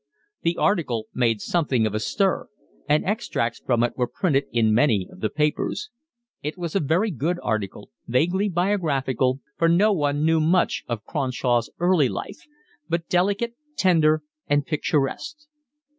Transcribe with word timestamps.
The 0.41 0.57
article 0.57 1.05
made 1.13 1.41
something 1.41 1.85
of 1.85 1.93
a 1.93 1.99
stir, 1.99 2.47
and 2.89 3.05
extracts 3.05 3.59
from 3.59 3.83
it 3.83 3.95
were 3.95 4.07
printed 4.07 4.45
in 4.51 4.73
many 4.73 5.07
of 5.11 5.19
the 5.19 5.29
papers. 5.29 5.91
It 6.41 6.57
was 6.57 6.75
a 6.75 6.79
very 6.79 7.11
good 7.11 7.37
article, 7.43 7.91
vaguely 8.07 8.49
biographical, 8.49 9.41
for 9.59 9.69
no 9.69 9.93
one 9.93 10.25
knew 10.25 10.41
much 10.41 10.83
of 10.87 11.05
Cronshaw's 11.05 11.69
early 11.77 12.09
life, 12.09 12.47
but 12.89 13.09
delicate, 13.09 13.53
tender, 13.77 14.23
and 14.47 14.65
picturesque. 14.65 15.37